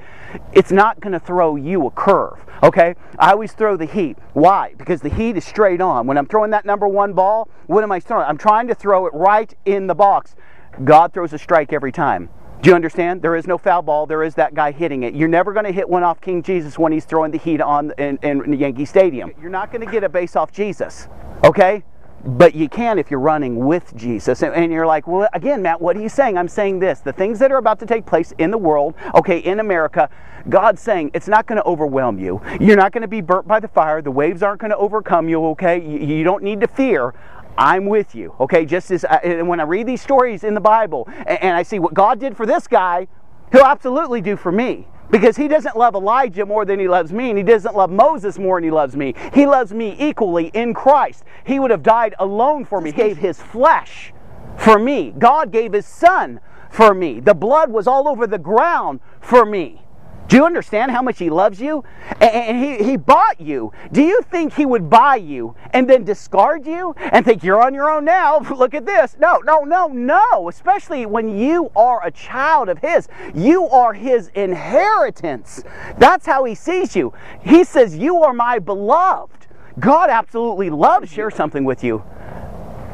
it's 0.52 0.70
not 0.70 1.00
going 1.00 1.12
to 1.12 1.20
throw 1.20 1.56
you 1.56 1.86
a 1.86 1.90
curve. 1.90 2.38
Okay? 2.62 2.94
I 3.18 3.32
always 3.32 3.52
throw 3.52 3.76
the 3.76 3.86
heat. 3.86 4.16
Why? 4.34 4.74
Because 4.76 5.00
the 5.00 5.08
heat 5.08 5.36
is 5.36 5.44
straight 5.44 5.80
on. 5.80 6.06
When 6.06 6.16
I'm 6.16 6.26
throwing 6.26 6.50
that 6.50 6.64
number 6.64 6.86
one 6.86 7.12
ball, 7.12 7.48
what 7.66 7.82
am 7.82 7.90
I 7.90 8.00
throwing? 8.00 8.26
I'm 8.26 8.38
trying 8.38 8.68
to 8.68 8.74
throw 8.74 9.06
it 9.06 9.14
right 9.14 9.52
in 9.64 9.86
the 9.86 9.94
box. 9.94 10.36
God 10.84 11.12
throws 11.12 11.32
a 11.32 11.38
strike 11.38 11.72
every 11.72 11.92
time. 11.92 12.30
Do 12.62 12.70
you 12.70 12.76
understand? 12.76 13.20
There 13.20 13.36
is 13.36 13.46
no 13.46 13.58
foul 13.58 13.82
ball. 13.82 14.06
There 14.06 14.22
is 14.22 14.34
that 14.36 14.54
guy 14.54 14.72
hitting 14.72 15.02
it. 15.02 15.14
You're 15.14 15.28
never 15.28 15.52
going 15.52 15.66
to 15.66 15.72
hit 15.72 15.86
one 15.88 16.02
off 16.02 16.20
King 16.20 16.42
Jesus 16.42 16.78
when 16.78 16.92
he's 16.92 17.04
throwing 17.04 17.30
the 17.30 17.38
heat 17.38 17.60
on 17.60 17.92
in, 17.98 18.18
in 18.22 18.52
Yankee 18.54 18.86
Stadium. 18.86 19.32
You're 19.40 19.50
not 19.50 19.70
going 19.70 19.84
to 19.84 19.92
get 19.92 20.02
a 20.02 20.08
base 20.08 20.34
off 20.34 20.50
Jesus, 20.50 21.08
okay? 21.44 21.84
But 22.24 22.54
you 22.54 22.70
can 22.70 22.98
if 22.98 23.10
you're 23.10 23.20
running 23.20 23.66
with 23.66 23.94
Jesus. 23.96 24.42
And 24.42 24.72
you're 24.72 24.86
like, 24.86 25.06
well, 25.06 25.28
again, 25.34 25.60
Matt, 25.60 25.78
what 25.78 25.94
are 25.94 26.00
you 26.00 26.08
saying? 26.08 26.38
I'm 26.38 26.48
saying 26.48 26.78
this. 26.78 27.00
The 27.00 27.12
things 27.12 27.38
that 27.40 27.52
are 27.52 27.58
about 27.58 27.78
to 27.80 27.86
take 27.86 28.06
place 28.06 28.32
in 28.38 28.50
the 28.50 28.56
world, 28.56 28.94
okay, 29.14 29.40
in 29.40 29.60
America, 29.60 30.08
God's 30.48 30.80
saying 30.80 31.10
it's 31.12 31.28
not 31.28 31.46
going 31.46 31.56
to 31.56 31.64
overwhelm 31.64 32.18
you. 32.18 32.40
You're 32.60 32.78
not 32.78 32.92
going 32.92 33.02
to 33.02 33.08
be 33.08 33.20
burnt 33.20 33.46
by 33.46 33.60
the 33.60 33.68
fire. 33.68 34.00
The 34.00 34.10
waves 34.10 34.42
aren't 34.42 34.62
going 34.62 34.70
to 34.70 34.76
overcome 34.78 35.28
you, 35.28 35.44
okay? 35.48 35.78
You 35.78 36.24
don't 36.24 36.42
need 36.42 36.60
to 36.62 36.66
fear. 36.66 37.12
I'm 37.56 37.86
with 37.86 38.14
you. 38.14 38.34
Okay, 38.40 38.64
just 38.66 38.90
as 38.90 39.04
uh, 39.04 39.20
I, 39.22 39.42
when 39.42 39.60
I 39.60 39.64
read 39.64 39.86
these 39.86 40.02
stories 40.02 40.44
in 40.44 40.54
the 40.54 40.60
Bible 40.60 41.08
and, 41.26 41.42
and 41.42 41.56
I 41.56 41.62
see 41.62 41.78
what 41.78 41.94
God 41.94 42.18
did 42.18 42.36
for 42.36 42.46
this 42.46 42.66
guy, 42.66 43.08
He'll 43.52 43.62
absolutely 43.64 44.20
do 44.20 44.36
for 44.36 44.50
me. 44.50 44.88
Because 45.10 45.36
he 45.36 45.46
doesn't 45.48 45.76
love 45.76 45.94
Elijah 45.94 46.44
more 46.46 46.64
than 46.64 46.80
he 46.80 46.88
loves 46.88 47.12
me, 47.12 47.28
and 47.28 47.38
he 47.38 47.44
doesn't 47.44 47.76
love 47.76 47.90
Moses 47.90 48.38
more 48.38 48.56
than 48.56 48.64
he 48.64 48.70
loves 48.70 48.96
me. 48.96 49.14
He 49.32 49.46
loves 49.46 49.72
me 49.72 49.94
equally 49.98 50.46
in 50.48 50.74
Christ. 50.74 51.22
He 51.44 51.60
would 51.60 51.70
have 51.70 51.82
died 51.82 52.14
alone 52.18 52.64
for 52.64 52.80
me. 52.80 52.90
He 52.90 52.96
gave 52.96 53.18
his 53.18 53.40
flesh 53.40 54.12
for 54.56 54.78
me. 54.78 55.14
God 55.16 55.52
gave 55.52 55.72
his 55.72 55.86
son 55.86 56.40
for 56.70 56.94
me. 56.94 57.20
The 57.20 57.34
blood 57.34 57.70
was 57.70 57.86
all 57.86 58.08
over 58.08 58.26
the 58.26 58.38
ground 58.38 58.98
for 59.20 59.44
me. 59.44 59.83
Do 60.28 60.36
you 60.36 60.46
understand 60.46 60.90
how 60.90 61.02
much 61.02 61.18
he 61.18 61.28
loves 61.28 61.60
you? 61.60 61.84
And 62.20 62.58
he, 62.58 62.82
he 62.82 62.96
bought 62.96 63.40
you. 63.40 63.72
Do 63.92 64.02
you 64.02 64.22
think 64.22 64.54
he 64.54 64.64
would 64.64 64.88
buy 64.88 65.16
you 65.16 65.54
and 65.72 65.88
then 65.88 66.04
discard 66.04 66.66
you 66.66 66.94
and 66.98 67.24
think 67.24 67.42
you're 67.42 67.62
on 67.62 67.74
your 67.74 67.90
own 67.90 68.04
now? 68.04 68.38
Look 68.56 68.74
at 68.74 68.86
this. 68.86 69.16
No, 69.18 69.38
no, 69.38 69.60
no, 69.60 69.88
no. 69.88 70.48
Especially 70.48 71.06
when 71.06 71.36
you 71.38 71.70
are 71.76 72.04
a 72.06 72.10
child 72.10 72.68
of 72.68 72.78
his. 72.78 73.08
You 73.34 73.68
are 73.68 73.92
his 73.92 74.28
inheritance. 74.28 75.62
That's 75.98 76.26
how 76.26 76.44
he 76.44 76.54
sees 76.54 76.96
you. 76.96 77.12
He 77.42 77.64
says, 77.64 77.96
You 77.96 78.22
are 78.22 78.32
my 78.32 78.58
beloved. 78.58 79.46
God 79.78 80.08
absolutely 80.08 80.70
loves. 80.70 81.10
Share 81.10 81.30
something 81.30 81.64
with 81.64 81.84
you. 81.84 82.02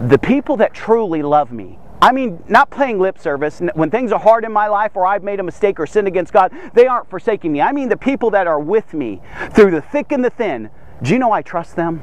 The 0.02 0.18
people 0.18 0.56
that 0.58 0.72
truly 0.74 1.22
love 1.22 1.52
me 1.52 1.79
I 2.02 2.12
mean, 2.12 2.42
not 2.48 2.70
playing 2.70 2.98
lip 2.98 3.18
service. 3.18 3.60
When 3.74 3.90
things 3.90 4.10
are 4.10 4.18
hard 4.18 4.44
in 4.44 4.52
my 4.52 4.68
life 4.68 4.92
or 4.94 5.06
I've 5.06 5.22
made 5.22 5.38
a 5.38 5.42
mistake 5.42 5.78
or 5.78 5.86
sinned 5.86 6.08
against 6.08 6.32
God, 6.32 6.52
they 6.72 6.86
aren't 6.86 7.10
forsaking 7.10 7.52
me. 7.52 7.60
I 7.60 7.72
mean, 7.72 7.88
the 7.88 7.96
people 7.96 8.30
that 8.30 8.46
are 8.46 8.58
with 8.58 8.94
me 8.94 9.20
through 9.50 9.72
the 9.72 9.82
thick 9.82 10.12
and 10.12 10.24
the 10.24 10.30
thin. 10.30 10.70
Do 11.02 11.12
you 11.12 11.18
know 11.18 11.32
I 11.32 11.42
trust 11.42 11.76
them? 11.76 11.98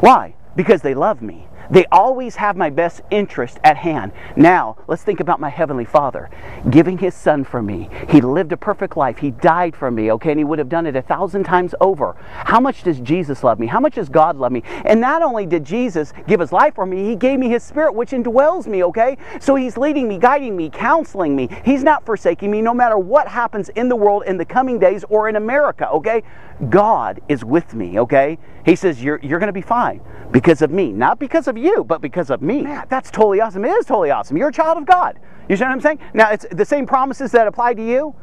Why? 0.00 0.34
Because 0.56 0.82
they 0.82 0.94
love 0.94 1.22
me. 1.22 1.46
They 1.70 1.86
always 1.86 2.36
have 2.36 2.56
my 2.56 2.70
best 2.70 3.02
interest 3.10 3.58
at 3.64 3.76
hand. 3.76 4.12
Now, 4.36 4.76
let's 4.86 5.02
think 5.02 5.20
about 5.20 5.40
my 5.40 5.48
Heavenly 5.48 5.84
Father 5.84 6.30
giving 6.70 6.98
His 6.98 7.14
Son 7.14 7.44
for 7.44 7.62
me. 7.62 7.88
He 8.08 8.20
lived 8.20 8.52
a 8.52 8.56
perfect 8.56 8.96
life. 8.96 9.18
He 9.18 9.30
died 9.30 9.74
for 9.74 9.90
me, 9.90 10.12
okay? 10.12 10.30
And 10.30 10.38
He 10.38 10.44
would 10.44 10.58
have 10.58 10.68
done 10.68 10.86
it 10.86 10.96
a 10.96 11.02
thousand 11.02 11.44
times 11.44 11.74
over. 11.80 12.16
How 12.44 12.60
much 12.60 12.82
does 12.82 13.00
Jesus 13.00 13.42
love 13.42 13.58
me? 13.58 13.66
How 13.66 13.80
much 13.80 13.94
does 13.94 14.08
God 14.08 14.36
love 14.36 14.52
me? 14.52 14.62
And 14.84 15.00
not 15.00 15.22
only 15.22 15.46
did 15.46 15.64
Jesus 15.64 16.12
give 16.26 16.40
His 16.40 16.52
life 16.52 16.74
for 16.74 16.86
me, 16.86 17.04
He 17.04 17.16
gave 17.16 17.38
me 17.38 17.48
His 17.48 17.62
Spirit, 17.62 17.94
which 17.94 18.10
indwells 18.10 18.66
me, 18.66 18.84
okay? 18.84 19.16
So 19.40 19.54
He's 19.54 19.76
leading 19.76 20.08
me, 20.08 20.18
guiding 20.18 20.56
me, 20.56 20.70
counseling 20.70 21.34
me. 21.34 21.48
He's 21.64 21.82
not 21.82 22.04
forsaking 22.04 22.50
me 22.50 22.62
no 22.62 22.74
matter 22.74 22.98
what 22.98 23.28
happens 23.28 23.68
in 23.70 23.88
the 23.88 23.96
world 23.96 24.24
in 24.26 24.36
the 24.36 24.44
coming 24.44 24.78
days 24.78 25.04
or 25.08 25.28
in 25.28 25.36
America, 25.36 25.88
okay? 25.90 26.22
God 26.68 27.20
is 27.28 27.44
with 27.44 27.74
me, 27.74 27.98
okay? 28.00 28.38
He 28.64 28.76
says, 28.76 29.02
You're, 29.02 29.20
you're 29.22 29.38
going 29.38 29.48
to 29.48 29.52
be 29.52 29.62
fine 29.62 30.00
because 30.30 30.62
of 30.62 30.70
me. 30.70 30.92
Not 30.92 31.18
because 31.18 31.48
of 31.48 31.56
you, 31.56 31.84
but 31.84 32.00
because 32.00 32.30
of 32.30 32.42
me. 32.42 32.62
Man, 32.62 32.86
that's 32.88 33.10
totally 33.10 33.40
awesome. 33.40 33.64
It 33.64 33.70
is 33.70 33.86
totally 33.86 34.10
awesome. 34.10 34.36
You're 34.36 34.48
a 34.48 34.52
child 34.52 34.78
of 34.78 34.86
God. 34.86 35.18
You 35.48 35.56
see 35.56 35.64
what 35.64 35.72
I'm 35.72 35.80
saying? 35.80 35.98
Now, 36.14 36.30
it's 36.30 36.46
the 36.50 36.64
same 36.64 36.86
promises 36.86 37.32
that 37.32 37.46
apply 37.46 37.74
to 37.74 37.86
you. 37.86 38.14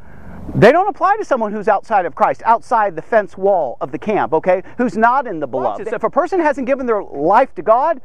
They 0.55 0.71
don't 0.71 0.87
apply 0.87 1.17
to 1.17 1.25
someone 1.25 1.51
who's 1.51 1.67
outside 1.67 2.05
of 2.05 2.15
Christ, 2.15 2.41
outside 2.45 2.95
the 2.95 3.01
fence 3.01 3.37
wall 3.37 3.77
of 3.81 3.91
the 3.91 3.99
camp, 3.99 4.33
okay? 4.33 4.63
Who's 4.77 4.97
not 4.97 5.27
in 5.27 5.39
the 5.39 5.47
beloved. 5.47 5.87
If 5.87 6.03
a 6.03 6.09
person 6.09 6.39
hasn't 6.39 6.65
given 6.65 6.85
their 6.87 7.03
life 7.03 7.53
to 7.55 7.61
God, 7.61 8.01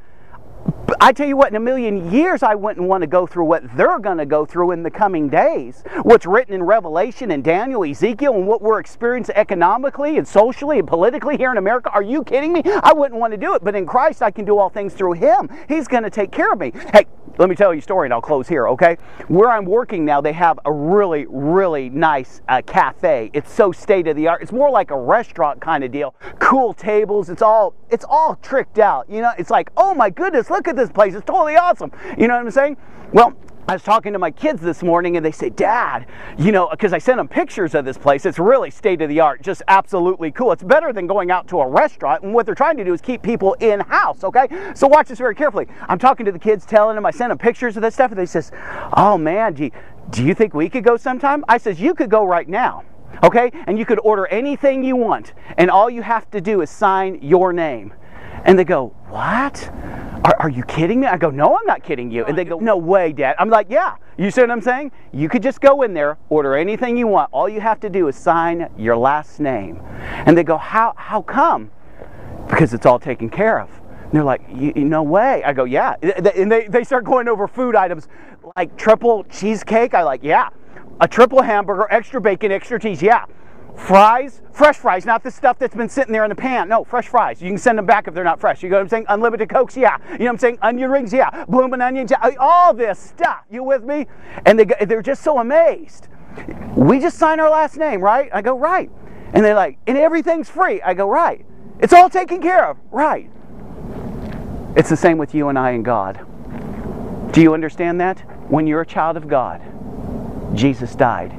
I 1.01 1.13
tell 1.13 1.27
you 1.27 1.37
what, 1.37 1.49
in 1.49 1.57
a 1.57 1.61
million 1.61 2.11
years, 2.11 2.43
I 2.43 2.55
wouldn't 2.55 2.87
want 2.87 3.03
to 3.03 3.07
go 3.07 3.27
through 3.27 3.45
what 3.45 3.63
they're 3.77 3.99
going 3.99 4.19
to 4.19 4.27
go 4.27 4.47
through 4.47 4.71
in 4.71 4.83
the 4.83 4.91
coming 4.91 5.29
days. 5.29 5.83
What's 6.03 6.25
written 6.25 6.55
in 6.55 6.63
Revelation 6.63 7.31
and 7.31 7.45
Daniel, 7.45 7.85
Ezekiel, 7.85 8.35
and 8.35 8.47
what 8.47 8.63
we're 8.63 8.81
experiencing 8.81 9.35
economically 9.37 10.17
and 10.17 10.27
socially 10.27 10.79
and 10.79 10.89
politically 10.89 11.37
here 11.37 11.51
in 11.51 11.59
America. 11.59 11.91
Are 11.91 12.03
you 12.03 12.25
kidding 12.25 12.53
me? 12.53 12.63
I 12.65 12.93
wouldn't 12.95 13.21
want 13.21 13.33
to 13.33 13.37
do 13.37 13.55
it, 13.55 13.63
but 13.63 13.75
in 13.75 13.87
Christ, 13.87 14.23
I 14.23 14.31
can 14.31 14.45
do 14.45 14.59
all 14.59 14.71
things 14.71 14.95
through 14.95 15.13
Him. 15.13 15.51
He's 15.69 15.89
going 15.89 16.05
to 16.05 16.11
take 16.11 16.33
care 16.33 16.53
of 16.53 16.59
me. 16.59 16.73
Hey, 16.93 17.07
let 17.39 17.49
me 17.49 17.57
tell 17.57 17.75
you 17.75 17.81
a 17.81 17.83
story 17.83 18.07
and 18.07 18.15
I'll 18.15 18.21
close 18.21 18.47
here, 18.47 18.69
okay? 18.69 18.97
Where 19.29 19.51
I'm 19.51 19.65
working 19.65 20.05
now, 20.05 20.21
they 20.21 20.33
have 20.33 20.59
a 20.65 20.73
really, 20.73 21.27
really 21.29 21.91
nice 21.91 22.41
uh, 22.49 22.63
cafe. 22.65 23.31
It's 23.33 23.53
so 23.53 23.73
state 23.73 24.07
of 24.07 24.17
the 24.17 24.29
art. 24.29 24.43
It's 24.43 24.53
more 24.53 24.71
like 24.71 24.91
a 24.91 24.99
restaurant 24.99 25.61
kind 25.61 25.83
of 25.83 25.91
deal. 25.91 26.15
Cool 26.39 26.73
tables. 26.75 27.29
It's 27.29 27.43
all 27.43 27.75
it's 27.91 28.05
all 28.09 28.37
tricked 28.37 28.79
out. 28.79 29.09
You 29.09 29.23
know, 29.23 29.33
it's 29.39 29.51
like, 29.51 29.71
oh 29.77 29.95
my 29.95 30.11
goodness, 30.11 30.51
look 30.55 30.69
at 30.69 30.77
this 30.77 30.91
place. 30.91 31.15
It's 31.15 31.27
totally 31.27 31.57
awesome. 31.57 31.91
You 32.17 32.29
know 32.29 32.35
what 32.35 32.47
I'm 32.47 32.51
saying? 32.51 32.77
Well, 33.13 33.35
I 33.67 33.73
was 33.73 33.83
talking 33.83 34.13
to 34.13 34.19
my 34.19 34.31
kids 34.31 34.61
this 34.61 34.83
morning 34.83 35.17
and 35.17 35.25
they 35.25 35.33
say, 35.33 35.49
Dad, 35.49 36.07
you 36.39 36.53
know, 36.53 36.69
because 36.71 36.93
I 36.93 36.99
sent 36.99 37.17
them 37.17 37.29
pictures 37.29 37.75
of 37.75 37.87
this 37.87 37.97
place. 37.97 38.27
It's 38.27 38.39
really 38.39 38.71
state 38.71 39.01
of 39.01 39.09
the 39.09 39.21
art, 39.21 39.41
just 39.41 39.63
absolutely 39.69 40.31
cool. 40.31 40.53
It's 40.53 40.63
better 40.63 40.93
than 40.93 41.07
going 41.07 41.31
out 41.31 41.49
to 41.49 41.61
a 41.61 41.67
restaurant. 41.67 42.23
And 42.23 42.35
what 42.35 42.45
they're 42.45 42.55
trying 42.55 42.77
to 42.77 42.85
do 42.85 42.93
is 42.93 43.01
keep 43.01 43.23
people 43.23 43.55
in 43.55 43.81
house, 43.81 44.23
okay? 44.23 44.49
So 44.75 44.87
watch 44.87 45.09
this 45.09 45.19
very 45.19 45.35
carefully. 45.35 45.67
I'm 45.89 45.99
talking 45.99 46.27
to 46.27 46.33
the 46.33 46.39
kids, 46.39 46.67
telling 46.67 46.95
them, 46.95 47.07
I 47.07 47.11
sent 47.11 47.31
them 47.31 47.39
pictures 47.39 47.77
of 47.77 47.83
this 47.83 47.95
stuff, 47.95 48.11
and 48.11 48.21
they 48.21 48.27
says, 48.27 48.53
Oh 48.93 49.17
man, 49.17 49.57
you, 49.57 49.71
do 50.11 50.23
you 50.23 50.35
think 50.35 50.53
we 50.53 50.69
could 50.69 50.85
go 50.85 50.99
sometime? 50.99 51.43
I 51.49 51.57
says, 51.57 51.81
You 51.81 51.95
could 51.95 52.11
go 52.11 52.25
right 52.25 52.49
now. 52.49 52.85
Okay? 53.23 53.51
And 53.67 53.79
you 53.79 53.87
could 53.87 54.01
order 54.01 54.27
anything 54.27 54.85
you 54.85 54.97
want, 54.97 55.33
and 55.57 55.71
all 55.71 55.89
you 55.89 56.03
have 56.03 56.31
to 56.33 56.41
do 56.43 56.61
is 56.61 56.69
sign 56.69 57.19
your 57.23 57.53
name. 57.55 57.95
And 58.45 58.59
they 58.59 58.65
go, 58.65 58.89
What? 59.09 59.71
Are, 60.25 60.37
are, 60.41 60.49
you 60.49 60.65
kidding 60.65 61.01
me? 61.01 61.07
I 61.07 61.19
go, 61.19 61.29
No, 61.29 61.57
I'm 61.57 61.67
not 61.67 61.83
kidding 61.83 62.11
you. 62.11 62.25
And 62.25 62.37
they 62.37 62.45
go, 62.45 62.59
No 62.59 62.79
way, 62.79 63.13
Dad. 63.13 63.37
I'm 63.39 63.51
like, 63.51 63.67
Yeah. 63.69 63.97
You 64.17 64.31
see 64.31 64.41
what 64.41 64.51
I'm 64.51 64.63
saying? 64.63 64.91
You 65.13 65.29
could 65.29 65.43
just 65.43 65.61
go 65.61 65.83
in 65.83 65.93
there, 65.93 66.17
order 66.31 66.57
anything 66.57 66.97
you 66.97 67.07
want. 67.07 67.29
All 67.33 67.49
you 67.49 67.61
have 67.61 67.79
to 67.81 67.91
do 67.91 68.09
is 68.09 68.17
sign 68.17 68.71
your 68.79 68.97
last 68.97 69.39
name. 69.39 69.83
And 70.27 70.37
they 70.37 70.45
go, 70.45 70.57
How, 70.57 70.95
how 70.97 71.21
come? 71.21 71.71
Because 72.49 72.73
it's 72.73 72.87
all 72.87 72.99
taken 72.99 73.29
care 73.29 73.61
of. 73.61 73.69
And 74.05 74.13
they're 74.13 74.25
like, 74.25 74.49
No 74.49 75.03
way. 75.03 75.45
I 75.45 75.53
go, 75.53 75.65
Yeah. 75.65 75.97
And 76.03 76.51
they, 76.51 76.69
they 76.69 76.85
start 76.85 77.05
going 77.05 77.29
over 77.29 77.47
food 77.47 77.77
items 77.77 78.09
like 78.57 78.77
triple 78.79 79.25
cheesecake. 79.25 79.93
I 79.93 80.03
like, 80.03 80.23
Yeah. 80.23 80.49
A 81.01 81.09
triple 81.09 81.43
hamburger, 81.43 81.87
extra 81.91 82.21
bacon, 82.21 82.51
extra 82.51 82.81
cheese. 82.81 83.03
Yeah. 83.03 83.27
Fries, 83.77 84.41
fresh 84.53 84.77
fries, 84.77 85.05
not 85.05 85.23
the 85.23 85.31
stuff 85.31 85.59
that's 85.59 85.75
been 85.75 85.89
sitting 85.89 86.13
there 86.13 86.25
in 86.25 86.29
the 86.29 86.35
pan. 86.35 86.69
No, 86.69 86.85
fresh 86.85 87.09
fries. 87.09 87.43
You 87.43 87.49
can 87.49 87.59
send 87.59 87.77
them 87.77 87.87
back 87.87 88.07
if 88.07 88.15
they're 88.15 88.25
not 88.25 88.41
fresh. 88.41 88.63
You 88.63 88.71
know 88.71 88.77
what 88.77 88.83
I'm 88.83 88.89
saying? 88.89 89.07
Unlimited 89.09 89.49
Cokes, 89.49 89.77
yeah. 89.77 89.99
You 90.13 90.19
know 90.19 90.25
what 90.25 90.31
I'm 90.31 90.39
saying? 90.39 90.59
Onion 90.63 90.91
rings, 90.91 91.13
yeah. 91.13 91.45
Blooming 91.49 91.81
onions, 91.81 92.11
yeah. 92.11 92.31
All 92.39 92.73
this 92.73 92.99
stuff. 92.99 93.45
You 93.51 93.63
with 93.63 93.83
me? 93.83 94.07
And 94.47 94.59
they, 94.59 94.65
they're 94.87 95.03
just 95.03 95.23
so 95.23 95.39
amazed. 95.39 96.09
We 96.77 96.99
just 97.01 97.19
sign 97.19 97.41
our 97.41 97.51
last 97.51 97.77
name, 97.77 98.01
right? 98.01 98.31
I 98.33 98.43
go, 98.43 98.57
right. 98.57 98.91
And 99.33 99.45
they're 99.45 99.55
like, 99.55 99.79
and 99.87 99.99
everything's 99.99 100.49
free. 100.49 100.81
I 100.83 100.95
go, 100.95 101.09
right. 101.09 101.45
It's 101.81 101.93
all 101.93 102.09
taken 102.09 102.41
care 102.41 102.69
of. 102.69 102.79
Right. 102.91 103.31
It's 104.77 104.89
the 104.89 104.97
same 104.97 105.19
with 105.19 105.35
you 105.35 105.49
and 105.49 105.59
I 105.59 105.71
and 105.71 105.85
God. 105.85 106.25
Do 107.33 107.43
you 107.43 107.53
understand 107.55 108.01
that? 108.01 108.21
When 108.51 108.67
you're 108.67 108.83
a 108.83 108.87
child 108.87 109.17
of 109.17 109.27
God, 109.27 109.61
Jesus 110.57 110.95
died. 110.95 111.37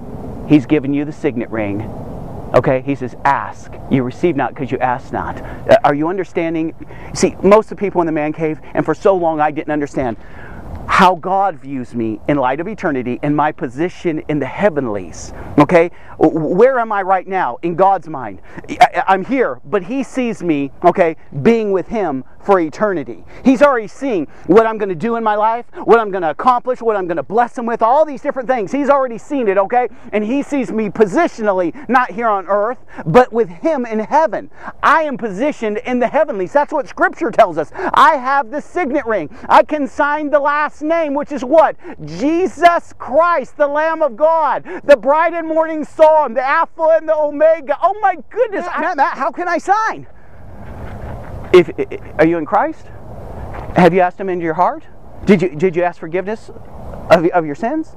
He's 0.47 0.65
given 0.65 0.93
you 0.93 1.05
the 1.05 1.11
signet 1.11 1.49
ring. 1.49 2.04
Okay, 2.53 2.81
he 2.81 2.95
says, 2.95 3.15
ask. 3.25 3.73
You 3.89 4.03
receive 4.03 4.35
not 4.35 4.53
because 4.53 4.71
you 4.71 4.77
ask 4.77 5.11
not. 5.11 5.41
Uh, 5.41 5.77
are 5.83 5.93
you 5.95 6.07
understanding? 6.07 6.73
See, 7.13 7.35
most 7.41 7.65
of 7.65 7.77
the 7.77 7.81
people 7.81 8.01
in 8.01 8.05
the 8.05 8.13
man 8.13 8.33
cave, 8.33 8.59
and 8.73 8.85
for 8.85 8.93
so 8.93 9.15
long 9.15 9.39
I 9.39 9.51
didn't 9.51 9.71
understand 9.71 10.17
how 10.87 11.15
God 11.15 11.55
views 11.57 11.93
me 11.93 12.21
in 12.27 12.37
light 12.37 12.59
of 12.59 12.67
eternity 12.67 13.19
and 13.23 13.35
my 13.35 13.51
position 13.51 14.19
in 14.29 14.39
the 14.39 14.45
heavenlies. 14.45 15.33
Okay? 15.57 15.91
Where 16.19 16.79
am 16.79 16.91
I 16.91 17.01
right 17.01 17.27
now 17.27 17.57
in 17.63 17.75
God's 17.75 18.07
mind? 18.07 18.41
I'm 19.07 19.25
here, 19.25 19.59
but 19.65 19.83
He 19.83 20.03
sees 20.03 20.41
me, 20.43 20.71
okay, 20.83 21.17
being 21.41 21.71
with 21.71 21.87
Him 21.87 22.23
for 22.45 22.59
eternity. 22.59 23.23
He's 23.43 23.61
already 23.61 23.87
seeing 23.87 24.27
what 24.45 24.67
I'm 24.67 24.77
going 24.77 24.89
to 24.89 24.95
do 24.95 25.15
in 25.15 25.23
my 25.23 25.35
life, 25.35 25.65
what 25.83 25.99
I'm 25.99 26.11
going 26.11 26.21
to 26.21 26.29
accomplish, 26.29 26.81
what 26.81 26.95
I'm 26.95 27.07
going 27.07 27.17
to 27.17 27.23
bless 27.23 27.57
Him 27.57 27.65
with, 27.65 27.81
all 27.81 28.05
these 28.05 28.21
different 28.21 28.47
things. 28.47 28.71
He's 28.71 28.89
already 28.89 29.17
seen 29.17 29.47
it, 29.47 29.57
okay? 29.57 29.87
And 30.13 30.23
He 30.23 30.43
sees 30.43 30.71
me 30.71 30.89
positionally, 30.89 31.73
not 31.89 32.11
here 32.11 32.27
on 32.27 32.47
earth, 32.47 32.77
but 33.05 33.33
with 33.33 33.49
Him 33.49 33.85
in 33.85 33.99
heaven. 33.99 34.51
I 34.83 35.03
am 35.03 35.17
positioned 35.17 35.79
in 35.79 35.99
the 35.99 36.07
heavenlies. 36.07 36.53
That's 36.53 36.71
what 36.71 36.87
Scripture 36.87 37.31
tells 37.31 37.57
us. 37.57 37.71
I 37.73 38.15
have 38.17 38.51
the 38.51 38.61
signet 38.61 39.05
ring. 39.05 39.35
I 39.49 39.63
can 39.63 39.87
sign 39.87 40.29
the 40.29 40.39
last 40.39 40.83
name, 40.83 41.15
which 41.15 41.31
is 41.31 41.43
what? 41.43 41.75
Jesus 42.05 42.93
Christ, 42.99 43.57
the 43.57 43.67
Lamb 43.67 44.03
of 44.03 44.15
God, 44.15 44.63
the 44.83 44.97
bright 44.97 45.33
and 45.33 45.47
morning 45.47 45.83
song, 45.83 46.35
the 46.35 46.45
Alpha 46.45 46.97
and 46.97 47.09
the 47.09 47.15
Omega. 47.15 47.77
Oh 47.81 47.97
my 48.01 48.17
goodness, 48.29 48.65
Matt, 48.65 48.99
how 49.17 49.31
can 49.31 49.47
I 49.47 49.57
sign? 49.57 50.07
If, 51.55 51.71
are 52.19 52.25
you 52.25 52.37
in 52.37 52.45
Christ? 52.45 52.85
Have 53.75 53.93
you 53.93 54.01
asked 54.01 54.19
Him 54.19 54.29
into 54.29 54.43
your 54.43 54.53
heart? 54.53 54.83
Did 55.25 55.41
you, 55.41 55.55
did 55.55 55.75
you 55.75 55.83
ask 55.83 55.99
forgiveness 55.99 56.51
of, 57.09 57.25
of 57.27 57.45
your 57.45 57.55
sins? 57.55 57.95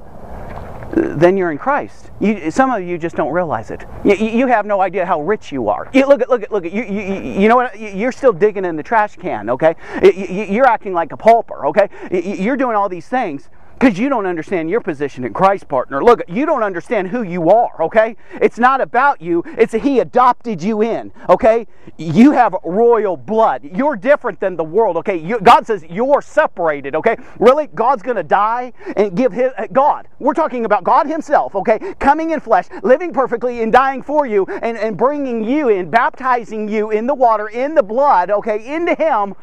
then 0.92 1.36
you're 1.36 1.50
in 1.50 1.58
Christ. 1.58 2.10
You, 2.20 2.50
some 2.50 2.70
of 2.70 2.82
you 2.82 2.98
just 2.98 3.14
don't 3.14 3.32
realize 3.32 3.70
it. 3.70 3.84
You, 4.04 4.14
you, 4.14 4.46
have 4.46 4.66
no 4.66 4.80
idea 4.80 5.04
how 5.04 5.20
rich 5.20 5.52
you 5.52 5.68
are. 5.68 5.90
You, 5.92 6.06
look 6.06 6.22
at, 6.22 6.28
look 6.28 6.42
at, 6.42 6.50
look 6.50 6.64
at. 6.64 6.72
You, 6.72 6.82
you, 6.84 7.40
you 7.40 7.48
know 7.48 7.56
what? 7.56 7.78
You're 7.78 8.12
still 8.12 8.32
digging 8.32 8.64
in 8.64 8.76
the 8.76 8.82
trash 8.82 9.16
can. 9.16 9.50
Okay, 9.50 9.76
you're 10.02 10.66
acting 10.66 10.94
like 10.94 11.12
a 11.12 11.16
pauper. 11.16 11.66
Okay, 11.66 11.88
you're 12.10 12.56
doing 12.56 12.74
all 12.74 12.88
these 12.88 13.06
things 13.06 13.50
because 13.78 13.96
you 13.96 14.08
don't 14.08 14.26
understand 14.26 14.68
your 14.68 14.80
position 14.80 15.24
in 15.24 15.32
Christ, 15.32 15.68
partner. 15.68 16.02
Look, 16.02 16.22
you 16.26 16.46
don't 16.46 16.64
understand 16.64 17.08
who 17.08 17.22
you 17.22 17.48
are, 17.50 17.80
okay? 17.84 18.16
It's 18.40 18.58
not 18.58 18.80
about 18.80 19.22
you, 19.22 19.44
it's 19.56 19.72
He 19.72 20.00
adopted 20.00 20.60
you 20.60 20.82
in, 20.82 21.12
okay? 21.28 21.66
You 21.96 22.32
have 22.32 22.56
royal 22.64 23.16
blood. 23.16 23.62
You're 23.62 23.94
different 23.94 24.40
than 24.40 24.56
the 24.56 24.64
world, 24.64 24.96
okay? 24.96 25.16
You, 25.16 25.38
God 25.40 25.64
says 25.64 25.84
you're 25.88 26.20
separated, 26.20 26.96
okay? 26.96 27.16
Really? 27.38 27.68
God's 27.68 28.02
going 28.02 28.16
to 28.16 28.24
die 28.24 28.72
and 28.96 29.16
give 29.16 29.32
His. 29.32 29.52
Uh, 29.56 29.68
God, 29.70 30.08
we're 30.18 30.34
talking 30.34 30.64
about 30.64 30.82
God 30.82 31.06
Himself, 31.06 31.54
okay? 31.54 31.94
Coming 32.00 32.30
in 32.30 32.40
flesh, 32.40 32.66
living 32.82 33.12
perfectly, 33.12 33.62
and 33.62 33.72
dying 33.72 34.02
for 34.02 34.26
you, 34.26 34.44
and, 34.46 34.76
and 34.76 34.96
bringing 34.96 35.44
you 35.44 35.68
in, 35.68 35.88
baptizing 35.88 36.68
you 36.68 36.90
in 36.90 37.06
the 37.06 37.14
water, 37.14 37.46
in 37.46 37.76
the 37.76 37.82
blood, 37.84 38.30
okay? 38.30 38.74
Into 38.74 38.96
Him. 38.96 39.36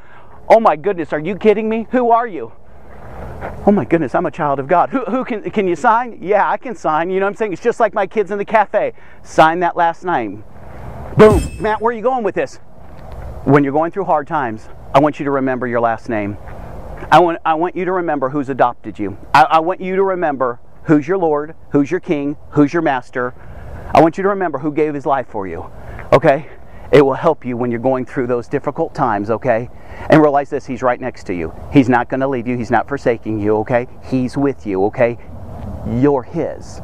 Oh 0.50 0.60
my 0.60 0.76
goodness, 0.76 1.14
are 1.14 1.20
you 1.20 1.38
kidding 1.38 1.70
me? 1.70 1.88
Who 1.92 2.12
are 2.12 2.28
you? 2.28 2.52
Oh 3.68 3.72
my 3.72 3.86
goodness, 3.86 4.14
I'm 4.14 4.26
a 4.26 4.32
child 4.32 4.60
of 4.60 4.68
God. 4.68 4.90
Who, 4.90 5.04
who 5.06 5.26
can, 5.26 5.50
can 5.50 5.68
you 5.68 5.76
sign? 5.76 6.20
Yeah, 6.22 6.50
I 6.50 6.58
can 6.58 6.76
sign. 6.76 7.10
You 7.10 7.20
know 7.20 7.26
what 7.26 7.32
I'm 7.32 7.36
saying? 7.36 7.54
It's 7.54 7.62
just 7.62 7.80
like 7.80 7.94
my 7.94 8.06
kids 8.06 8.32
in 8.32 8.38
the 8.38 8.46
cafe. 8.46 8.94
Sign 9.24 9.60
that 9.62 9.76
last 9.76 10.04
name. 10.04 10.44
Boom. 11.18 11.42
Matt, 11.60 11.82
where 11.82 11.92
are 11.92 11.98
you 11.98 12.04
going 12.04 12.24
with 12.24 12.36
this? 12.36 12.58
When 13.44 13.64
you're 13.64 13.74
going 13.74 13.92
through 13.92 14.06
hard 14.06 14.28
times, 14.28 14.70
I 14.94 15.00
want 15.00 15.20
you 15.20 15.26
to 15.26 15.32
remember 15.32 15.68
your 15.68 15.80
last 15.80 16.10
name. 16.10 16.38
I 17.12 17.20
want, 17.20 17.40
I 17.46 17.56
want 17.56 17.76
you 17.76 17.86
to 17.86 17.92
remember 17.92 18.30
who's 18.30 18.50
adopted 18.50 18.98
you. 18.98 19.18
I, 19.34 19.44
I 19.44 19.60
want 19.60 19.82
you 19.82 19.96
to 19.96 20.04
remember 20.04 20.60
who's 20.84 21.08
your 21.08 21.18
Lord, 21.18 21.56
who's 21.72 21.92
your 21.92 22.00
King, 22.00 22.38
who's 22.52 22.72
your 22.72 22.82
Master. 22.82 23.34
I 23.94 24.02
want 24.02 24.18
you 24.18 24.24
to 24.24 24.30
remember 24.30 24.60
who 24.60 24.72
gave 24.72 24.94
his 24.94 25.06
life 25.06 25.28
for 25.28 25.48
you. 25.48 25.70
Okay? 26.14 26.50
It 26.92 27.04
will 27.04 27.14
help 27.14 27.46
you 27.46 27.58
when 27.58 27.72
you're 27.72 27.80
going 27.80 28.06
through 28.06 28.28
those 28.28 28.48
difficult 28.48 28.94
times, 28.94 29.30
okay? 29.30 29.70
And 30.10 30.22
realize 30.22 30.50
this, 30.50 30.66
He's 30.66 30.82
right 30.82 31.00
next 31.00 31.26
to 31.26 31.34
you. 31.34 31.54
He's 31.72 31.90
not 31.90 32.10
going 32.10 32.22
to 32.22 32.28
leave 32.28 32.48
you. 32.48 32.58
He's 32.58 32.72
not 32.72 32.88
forsaking 32.88 33.40
you, 33.40 33.58
okay? 33.58 33.88
He's 34.04 34.38
with 34.38 34.66
you, 34.66 34.86
okay? 34.86 35.18
You're 35.88 36.24
His 36.24 36.82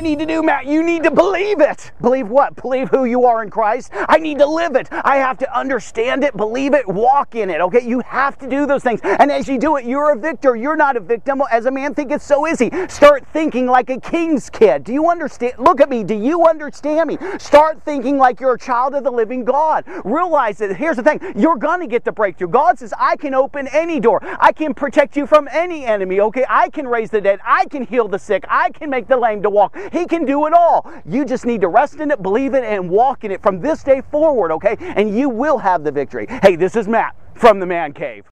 need 0.00 0.18
to 0.18 0.26
do, 0.26 0.42
Matt? 0.42 0.66
You 0.66 0.82
need 0.82 1.02
to 1.04 1.10
believe 1.10 1.60
it. 1.60 1.92
Believe 2.00 2.28
what? 2.28 2.56
Believe 2.56 2.88
who 2.88 3.04
you 3.04 3.24
are 3.24 3.42
in 3.42 3.50
Christ. 3.50 3.90
I 3.92 4.18
need 4.18 4.38
to 4.38 4.46
live 4.46 4.74
it. 4.76 4.88
I 4.90 5.16
have 5.16 5.38
to 5.38 5.58
understand 5.58 6.24
it, 6.24 6.36
believe 6.36 6.74
it, 6.74 6.86
walk 6.88 7.34
in 7.34 7.50
it. 7.50 7.60
Okay? 7.60 7.86
You 7.86 8.00
have 8.00 8.38
to 8.38 8.48
do 8.48 8.66
those 8.66 8.82
things. 8.82 9.00
And 9.02 9.30
as 9.30 9.48
you 9.48 9.58
do 9.58 9.76
it, 9.76 9.84
you're 9.84 10.12
a 10.12 10.18
victor. 10.18 10.56
You're 10.56 10.76
not 10.76 10.96
a 10.96 11.00
victim. 11.00 11.42
As 11.50 11.66
a 11.66 11.70
man 11.70 11.94
think 11.94 12.10
it's 12.10 12.24
so 12.24 12.46
easy. 12.46 12.70
Start 12.88 13.26
thinking 13.32 13.66
like 13.66 13.90
a 13.90 14.00
king's 14.00 14.50
kid. 14.50 14.84
Do 14.84 14.92
you 14.92 15.10
understand? 15.10 15.54
Look 15.58 15.80
at 15.80 15.88
me. 15.88 16.04
Do 16.04 16.14
you 16.14 16.44
understand 16.44 17.08
me? 17.08 17.18
Start 17.38 17.82
thinking 17.82 18.18
like 18.18 18.40
you're 18.40 18.54
a 18.54 18.58
child 18.58 18.94
of 18.94 19.04
the 19.04 19.10
living 19.10 19.44
God. 19.44 19.84
Realize 20.04 20.58
that 20.58 20.76
here's 20.76 20.96
the 20.96 21.02
thing. 21.02 21.20
You're 21.36 21.56
going 21.56 21.80
to 21.80 21.86
get 21.86 22.04
the 22.04 22.12
breakthrough. 22.12 22.48
God 22.48 22.78
says, 22.78 22.92
I 22.98 23.16
can 23.16 23.34
open 23.34 23.68
any 23.68 24.00
door. 24.00 24.20
I 24.22 24.52
can 24.52 24.74
protect 24.74 25.16
you 25.16 25.26
from 25.26 25.48
any 25.50 25.84
enemy. 25.84 26.20
Okay? 26.20 26.44
I 26.48 26.68
can 26.70 26.86
raise 26.88 27.10
the 27.10 27.20
dead. 27.20 27.40
I 27.44 27.66
can 27.66 27.84
heal 27.84 28.08
the 28.08 28.18
sick. 28.18 28.44
I 28.48 28.70
can 28.70 28.90
make 28.90 29.08
the 29.08 29.16
lame 29.16 29.42
to 29.42 29.50
walk. 29.50 29.76
He 29.90 30.06
can 30.06 30.24
do 30.24 30.46
it 30.46 30.52
all. 30.52 30.90
You 31.04 31.24
just 31.24 31.46
need 31.46 31.60
to 31.62 31.68
rest 31.68 32.00
in 32.00 32.10
it, 32.10 32.22
believe 32.22 32.54
in 32.54 32.64
it, 32.64 32.72
and 32.72 32.88
walk 32.88 33.24
in 33.24 33.30
it 33.30 33.42
from 33.42 33.60
this 33.60 33.82
day 33.82 34.02
forward, 34.10 34.52
okay? 34.52 34.76
And 34.78 35.16
you 35.16 35.28
will 35.28 35.58
have 35.58 35.84
the 35.84 35.92
victory. 35.92 36.26
Hey, 36.42 36.56
this 36.56 36.76
is 36.76 36.88
Matt 36.88 37.14
from 37.34 37.60
the 37.60 37.66
Man 37.66 37.92
Cave. 37.92 38.24